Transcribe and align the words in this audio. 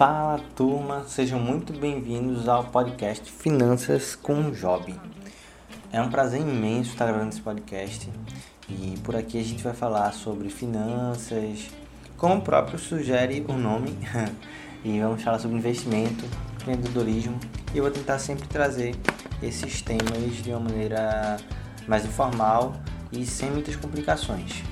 Fala 0.00 0.40
turma, 0.56 1.04
sejam 1.06 1.38
muito 1.38 1.74
bem-vindos 1.74 2.48
ao 2.48 2.64
podcast 2.64 3.30
Finanças 3.30 4.14
com 4.16 4.50
Job. 4.50 4.98
É 5.92 6.00
um 6.00 6.08
prazer 6.08 6.40
imenso 6.40 6.92
estar 6.92 7.04
gravando 7.04 7.28
esse 7.28 7.40
podcast 7.42 8.08
e 8.66 8.98
por 9.04 9.14
aqui 9.14 9.38
a 9.38 9.42
gente 9.42 9.62
vai 9.62 9.74
falar 9.74 10.10
sobre 10.14 10.48
finanças, 10.48 11.68
como 12.16 12.36
o 12.36 12.40
próprio 12.40 12.78
sugere 12.78 13.44
o 13.46 13.52
nome, 13.52 13.94
e 14.82 14.98
vamos 15.00 15.22
falar 15.22 15.38
sobre 15.38 15.58
investimento, 15.58 16.24
empreendedorismo 16.62 17.38
e 17.74 17.76
eu 17.76 17.84
vou 17.84 17.92
tentar 17.92 18.18
sempre 18.18 18.48
trazer 18.48 18.96
esses 19.42 19.82
temas 19.82 20.42
de 20.42 20.48
uma 20.48 20.60
maneira 20.60 21.36
mais 21.86 22.06
informal 22.06 22.74
e 23.12 23.26
sem 23.26 23.50
muitas 23.50 23.76
complicações. 23.76 24.62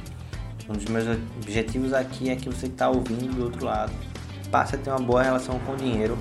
Um 0.67 0.73
dos 0.73 0.87
meus 0.87 1.07
objetivos 1.37 1.93
aqui 1.93 2.31
é 2.31 2.37
que 2.37 2.49
você 2.49 2.67
que 2.67 2.73
está 2.73 2.89
ouvindo 2.89 3.35
do 3.35 3.45
outro 3.45 3.67
lado 3.67 4.08
passe 4.51 4.77
a 4.77 4.79
ter 4.79 4.91
uma 4.91 4.99
boa 4.99 5.23
relação 5.23 5.59
com 5.61 5.73
o 5.73 5.77
dinheiro 5.77 6.19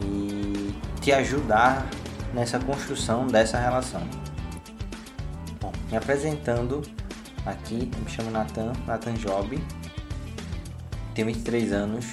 e 0.00 0.74
te 1.00 1.12
ajudar 1.12 1.86
nessa 2.32 2.58
construção 2.58 3.26
dessa 3.26 3.58
relação. 3.58 4.02
Bom, 5.60 5.72
me 5.90 5.96
apresentando 5.96 6.82
aqui, 7.44 7.90
me 8.02 8.10
chamo 8.10 8.30
Nathan, 8.30 8.72
Nathan 8.86 9.14
Job, 9.14 9.62
tenho 11.14 11.26
23 11.26 11.72
anos 11.72 12.06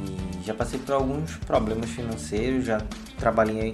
e 0.00 0.44
já 0.44 0.54
passei 0.54 0.78
por 0.78 0.94
alguns 0.94 1.36
problemas 1.36 1.90
financeiros, 1.90 2.64
já 2.64 2.80
trabalhei 3.18 3.72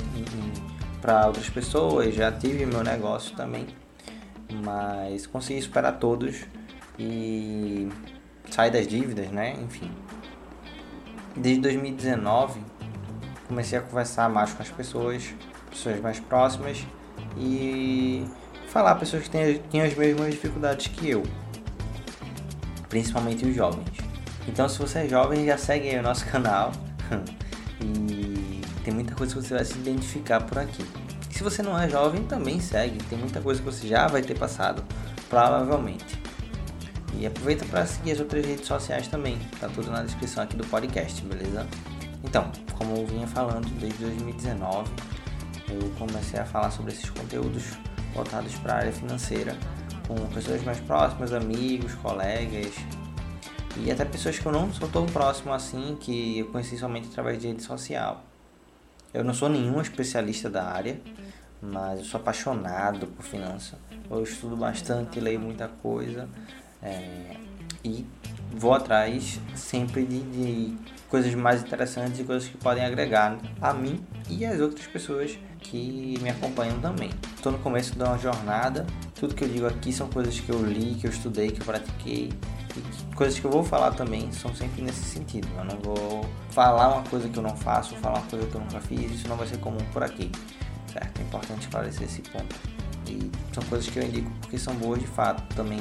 para 1.00 1.26
outras 1.26 1.48
pessoas, 1.48 2.14
já 2.14 2.32
tive 2.32 2.66
meu 2.66 2.82
negócio 2.82 3.36
também, 3.36 3.66
mas 4.64 5.26
consegui 5.26 5.62
superar 5.62 5.98
todos 5.98 6.44
e 6.98 7.88
sair 8.50 8.70
das 8.70 8.86
dívidas, 8.86 9.28
né? 9.30 9.54
Enfim, 9.62 9.90
desde 11.36 11.62
2019 11.62 12.60
comecei 13.46 13.78
a 13.78 13.82
conversar 13.82 14.28
mais 14.28 14.52
com 14.52 14.62
as 14.62 14.70
pessoas, 14.70 15.34
pessoas 15.70 16.00
mais 16.00 16.18
próximas 16.18 16.84
e 17.36 18.26
falar 18.68 18.96
pessoas 18.96 19.24
que 19.24 19.30
têm, 19.30 19.58
têm 19.58 19.82
as 19.82 19.94
mesmas 19.94 20.32
dificuldades 20.32 20.88
que 20.88 21.10
eu, 21.10 21.22
principalmente 22.88 23.46
os 23.46 23.54
jovens. 23.54 23.86
Então, 24.48 24.68
se 24.68 24.78
você 24.78 25.00
é 25.00 25.08
jovem, 25.08 25.46
já 25.46 25.58
segue 25.58 25.88
aí 25.88 25.98
o 25.98 26.02
nosso 26.02 26.26
canal 26.30 26.72
e 27.80 28.60
tem 28.84 28.94
muita 28.94 29.14
coisa 29.14 29.34
que 29.34 29.42
você 29.42 29.54
vai 29.54 29.64
se 29.64 29.74
identificar 29.74 30.40
por 30.42 30.58
aqui. 30.58 30.84
Se 31.30 31.42
você 31.42 31.62
não 31.62 31.78
é 31.78 31.88
jovem, 31.88 32.22
também 32.22 32.60
segue, 32.60 32.98
tem 33.04 33.18
muita 33.18 33.40
coisa 33.40 33.60
que 33.60 33.66
você 33.66 33.86
já 33.86 34.06
vai 34.06 34.22
ter 34.22 34.38
passado, 34.38 34.82
provavelmente. 35.28 36.25
E 37.18 37.26
aproveita 37.26 37.64
para 37.64 37.86
seguir 37.86 38.12
as 38.12 38.20
outras 38.20 38.44
redes 38.44 38.66
sociais 38.66 39.08
também, 39.08 39.38
tá 39.58 39.68
tudo 39.68 39.90
na 39.90 40.02
descrição 40.02 40.42
aqui 40.42 40.54
do 40.54 40.66
podcast, 40.66 41.22
beleza? 41.24 41.66
Então, 42.22 42.52
como 42.76 42.94
eu 42.94 43.06
vinha 43.06 43.26
falando 43.26 43.66
desde 43.80 44.04
2019, 44.04 44.90
eu 45.70 45.90
comecei 45.98 46.38
a 46.38 46.44
falar 46.44 46.70
sobre 46.70 46.92
esses 46.92 47.08
conteúdos 47.08 47.64
voltados 48.14 48.54
para 48.56 48.74
a 48.74 48.76
área 48.76 48.92
financeira 48.92 49.56
com 50.06 50.14
pessoas 50.26 50.62
mais 50.62 50.78
próximas, 50.80 51.32
amigos, 51.32 51.94
colegas 51.94 52.74
e 53.78 53.90
até 53.90 54.04
pessoas 54.04 54.38
que 54.38 54.44
eu 54.44 54.52
não 54.52 54.72
sou 54.72 54.88
tão 54.88 55.06
próximo 55.06 55.54
assim, 55.54 55.96
que 55.98 56.40
eu 56.40 56.46
conheci 56.48 56.76
somente 56.76 57.08
através 57.08 57.40
de 57.40 57.48
rede 57.48 57.62
social. 57.62 58.22
Eu 59.14 59.24
não 59.24 59.32
sou 59.32 59.48
nenhum 59.48 59.80
especialista 59.80 60.50
da 60.50 60.64
área, 60.64 61.00
mas 61.62 62.00
eu 62.00 62.04
sou 62.04 62.20
apaixonado 62.20 63.06
por 63.06 63.24
finanças. 63.24 63.78
Eu 64.10 64.22
estudo 64.22 64.54
bastante, 64.54 65.18
leio 65.18 65.40
muita 65.40 65.66
coisa 65.68 66.28
é, 66.86 67.36
e 67.84 68.06
vou 68.52 68.72
atrás 68.72 69.40
sempre 69.54 70.06
de, 70.06 70.20
de, 70.20 70.78
coisas 71.08 71.34
mais 71.34 71.62
interessantes 71.62 72.18
e 72.20 72.24
coisas 72.24 72.48
que 72.48 72.56
podem 72.56 72.84
agregar 72.84 73.36
a 73.60 73.72
mim 73.72 74.04
e 74.28 74.44
as 74.44 74.60
outras 74.60 74.86
pessoas 74.86 75.38
que 75.60 76.18
me 76.22 76.30
acompanham 76.30 76.78
também. 76.80 77.10
Estou 77.34 77.52
no 77.52 77.58
começo 77.58 77.92
de 77.92 78.02
uma 78.02 78.16
jornada, 78.18 78.86
tudo 79.14 79.34
que 79.34 79.44
eu 79.44 79.48
digo 79.48 79.66
aqui 79.66 79.92
são 79.92 80.08
coisas 80.08 80.38
que 80.38 80.50
eu 80.50 80.62
li, 80.64 80.94
que 80.94 81.06
eu 81.06 81.10
estudei, 81.10 81.50
que 81.50 81.60
eu 81.60 81.66
pratiquei 81.66 82.32
e 82.76 83.14
coisas 83.14 83.38
que 83.38 83.44
eu 83.44 83.50
vou 83.50 83.64
falar 83.64 83.92
também 83.92 84.30
são 84.32 84.54
sempre 84.54 84.82
nesse 84.82 85.04
sentido. 85.04 85.48
Eu 85.56 85.64
não 85.64 85.78
vou 85.78 86.28
falar 86.50 86.88
uma 86.88 87.02
coisa 87.02 87.28
que 87.28 87.36
eu 87.36 87.42
não 87.42 87.56
faço, 87.56 87.94
falar 87.96 88.18
uma 88.18 88.26
coisa 88.28 88.46
que 88.46 88.54
eu 88.54 88.60
nunca 88.60 88.80
fiz, 88.80 89.10
isso 89.12 89.28
não 89.28 89.36
vai 89.36 89.46
ser 89.46 89.58
comum 89.58 89.78
por 89.92 90.02
aqui, 90.02 90.30
certo? 90.92 91.20
É 91.20 91.22
importante 91.22 91.60
esclarecer 91.62 92.04
esse 92.04 92.22
ponto. 92.22 92.54
E 93.08 93.30
são 93.52 93.62
coisas 93.64 93.88
que 93.88 93.98
eu 93.98 94.02
indico 94.02 94.30
porque 94.40 94.58
são 94.58 94.74
boas 94.74 95.00
de 95.00 95.06
fato 95.06 95.42
também 95.54 95.80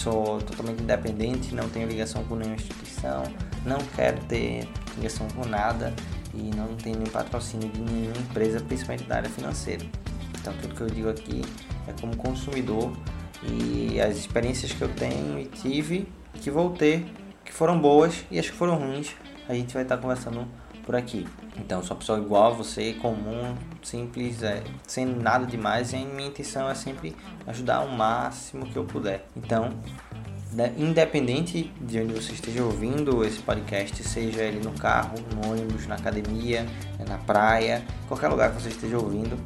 sou 0.00 0.40
totalmente 0.40 0.82
independente, 0.82 1.54
não 1.54 1.68
tenho 1.68 1.86
ligação 1.86 2.24
com 2.24 2.34
nenhuma 2.34 2.56
instituição, 2.56 3.22
não 3.64 3.78
quero 3.94 4.18
ter 4.24 4.66
ligação 4.96 5.28
com 5.28 5.46
nada 5.46 5.92
e 6.34 6.50
não 6.56 6.74
tenho 6.76 6.98
nem 6.98 7.06
patrocínio 7.06 7.68
de 7.68 7.80
nenhuma 7.80 8.16
empresa, 8.16 8.60
principalmente 8.60 9.04
da 9.04 9.16
área 9.16 9.28
financeira. 9.28 9.84
Então 10.40 10.54
tudo 10.62 10.74
que 10.74 10.80
eu 10.80 10.86
digo 10.86 11.10
aqui 11.10 11.42
é 11.86 11.92
como 12.00 12.16
consumidor 12.16 12.92
e 13.42 14.00
as 14.00 14.16
experiências 14.16 14.72
que 14.72 14.80
eu 14.80 14.88
tenho 14.88 15.38
e 15.38 15.44
tive, 15.46 16.08
que 16.34 16.50
vou 16.50 16.70
ter, 16.70 17.04
que 17.44 17.52
foram 17.52 17.78
boas 17.78 18.24
e 18.30 18.38
as 18.38 18.48
que 18.48 18.56
foram 18.56 18.76
ruins, 18.76 19.14
a 19.48 19.54
gente 19.54 19.74
vai 19.74 19.82
estar 19.82 19.98
conversando 19.98 20.46
por 20.90 20.96
aqui. 20.96 21.24
Então, 21.56 21.80
sou 21.84 21.92
uma 21.92 22.00
pessoa 22.00 22.18
igual 22.18 22.52
a 22.52 22.56
você, 22.56 22.94
comum, 22.94 23.54
simples, 23.80 24.42
é, 24.42 24.60
sem 24.88 25.06
nada 25.06 25.46
demais, 25.46 25.92
e 25.92 25.96
a 25.96 26.00
minha 26.00 26.28
intenção 26.28 26.68
é 26.68 26.74
sempre 26.74 27.14
ajudar 27.46 27.82
o 27.82 27.96
máximo 27.96 28.66
que 28.66 28.76
eu 28.76 28.84
puder. 28.84 29.24
Então, 29.36 29.70
né, 30.52 30.74
independente 30.76 31.72
de 31.80 32.00
onde 32.00 32.12
você 32.14 32.32
esteja 32.32 32.64
ouvindo 32.64 33.24
esse 33.24 33.38
podcast, 33.38 34.02
seja 34.02 34.42
ele 34.42 34.58
no 34.64 34.72
carro, 34.72 35.14
no 35.32 35.52
ônibus, 35.52 35.86
na 35.86 35.94
academia, 35.94 36.66
na 37.08 37.18
praia, 37.18 37.84
qualquer 38.08 38.26
lugar 38.26 38.52
que 38.52 38.60
você 38.60 38.70
esteja 38.70 38.98
ouvindo, 38.98 39.38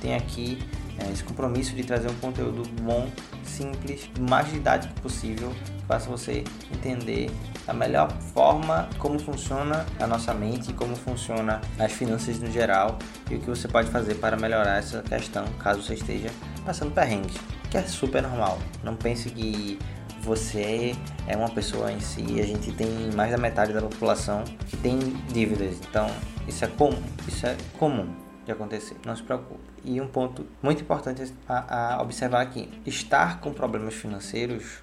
tem 0.00 0.14
aqui 0.14 0.56
é, 1.00 1.10
esse 1.10 1.24
compromisso 1.24 1.74
de 1.74 1.82
trazer 1.82 2.08
um 2.08 2.14
conteúdo 2.20 2.62
bom, 2.80 3.08
simples, 3.42 4.08
mais 4.20 4.48
didático 4.52 4.94
possível, 5.00 5.52
faça 5.92 6.08
você 6.08 6.42
entender 6.72 7.30
da 7.66 7.74
melhor 7.74 8.10
forma 8.32 8.88
como 8.98 9.18
funciona 9.18 9.84
a 10.00 10.06
nossa 10.06 10.32
mente 10.32 10.72
como 10.72 10.96
funciona 10.96 11.60
as 11.78 11.92
finanças 11.92 12.38
no 12.38 12.50
geral 12.50 12.98
e 13.30 13.34
o 13.34 13.40
que 13.40 13.46
você 13.46 13.68
pode 13.68 13.90
fazer 13.90 14.14
para 14.14 14.34
melhorar 14.34 14.78
essa 14.78 15.02
questão 15.02 15.44
caso 15.58 15.82
você 15.82 15.92
esteja 15.92 16.30
passando 16.64 16.92
perrengue, 16.92 17.38
que 17.70 17.76
é 17.76 17.82
super 17.82 18.22
normal. 18.22 18.58
Não 18.82 18.96
pense 18.96 19.28
que 19.28 19.78
você 20.22 20.96
é 21.26 21.36
uma 21.36 21.50
pessoa 21.50 21.92
em 21.92 22.00
si, 22.00 22.40
a 22.40 22.46
gente 22.46 22.72
tem 22.72 22.88
mais 23.14 23.30
da 23.30 23.36
metade 23.36 23.74
da 23.74 23.82
população 23.82 24.44
que 24.66 24.78
tem 24.78 24.98
dívidas, 25.30 25.76
então 25.90 26.10
isso 26.48 26.64
é 26.64 26.68
comum, 26.68 27.02
isso 27.28 27.46
é 27.46 27.54
comum 27.78 28.08
de 28.46 28.52
acontecer, 28.52 28.96
não 29.04 29.14
se 29.14 29.22
preocupe. 29.22 29.60
E 29.84 30.00
um 30.00 30.08
ponto 30.08 30.46
muito 30.62 30.80
importante 30.82 31.32
a, 31.46 31.96
a 31.96 32.02
observar 32.02 32.40
aqui: 32.40 32.70
estar 32.86 33.40
com 33.40 33.52
problemas 33.52 33.94
financeiros 33.94 34.82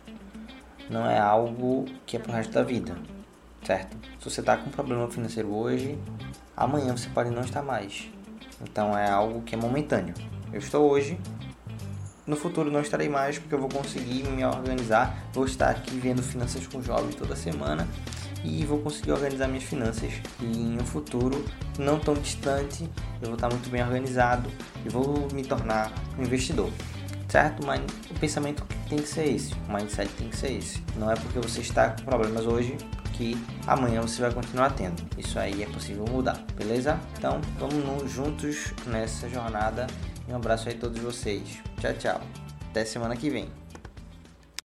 não 0.90 1.10
é 1.10 1.20
algo 1.20 1.86
que 2.06 2.18
é 2.18 2.20
pro 2.20 2.32
resto 2.32 2.54
da 2.54 2.64
vida, 2.64 2.98
certo? 3.64 3.96
Se 4.20 4.30
você 4.30 4.40
está 4.40 4.58
com 4.58 4.70
um 4.70 4.72
problema 4.72 5.08
financeiro 5.10 5.54
hoje, 5.54 5.98
amanhã 6.58 6.96
você 6.96 7.08
pode 7.10 7.30
não 7.30 7.44
estar 7.44 7.62
mais. 7.62 8.10
Então 8.62 8.98
é 8.98 9.10
algo 9.10 9.42
que 9.42 9.56
é 9.56 9.58
momentâneo. 9.58 10.14
Eu 10.52 10.60
estou 10.60 10.90
hoje, 10.90 11.18
no 12.26 12.36
futuro 12.36 12.72
não 12.72 12.82
estarei 12.82 13.08
mais 13.08 13.38
porque 13.38 13.54
eu 13.54 13.60
vou 13.60 13.70
conseguir 13.70 14.24
me 14.24 14.44
organizar, 14.44 15.16
vou 15.32 15.46
estar 15.46 15.70
aqui 15.70 15.98
vendo 15.98 16.24
finanças 16.24 16.66
com 16.68 16.82
jovens 16.82 17.16
toda 17.16 17.36
semana 17.36 17.88
e 18.44 18.66
vou 18.66 18.80
conseguir 18.80 19.12
organizar 19.12 19.48
minhas 19.48 19.64
finanças 19.64 20.14
e 20.40 20.46
em 20.46 20.78
um 20.80 20.86
futuro 20.86 21.46
não 21.78 22.00
tão 22.00 22.14
distante 22.14 22.90
eu 23.22 23.28
vou 23.28 23.36
estar 23.36 23.50
muito 23.50 23.70
bem 23.70 23.84
organizado 23.84 24.50
e 24.86 24.90
vou 24.90 25.28
me 25.34 25.44
tornar 25.44 25.92
um 26.18 26.24
investidor 26.24 26.70
certo? 27.30 27.66
Mas 27.66 27.82
o 28.10 28.14
pensamento 28.20 28.66
tem 28.90 29.00
que 29.00 29.08
ser 29.08 29.30
esse, 29.30 29.54
o 29.68 29.74
mindset 29.74 30.12
tem 30.14 30.30
que 30.30 30.36
ser 30.36 30.52
esse. 30.52 30.84
Não 30.98 31.10
é 31.12 31.16
porque 31.16 31.40
você 31.40 31.62
está 31.62 31.92
com 31.92 32.04
problemas 32.04 32.46
hoje 32.46 32.78
que 33.14 33.38
amanhã 33.68 34.02
você 34.02 34.22
vai 34.22 34.34
continuar 34.34 34.72
tendo. 34.72 35.02
Isso 35.18 35.40
aí 35.40 35.64
é 35.64 35.66
possível 35.66 36.06
mudar, 36.10 36.44
beleza? 36.56 37.00
Então 37.18 37.40
vamos 37.60 38.12
juntos 38.12 38.74
nessa 38.88 39.30
jornada 39.30 39.88
um 40.30 40.36
abraço 40.36 40.70
aí 40.70 40.76
a 40.76 40.78
todos 40.78 41.02
vocês. 41.02 41.58
Tchau, 41.82 41.94
tchau. 41.94 42.22
Até 42.70 42.86
semana 42.86 43.16
que 43.16 43.30
vem. 43.32 43.50